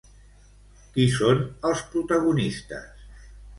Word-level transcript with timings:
Qui 0.95 1.05
són 1.17 1.45
els 1.71 1.85
protagonistes? 1.93 3.07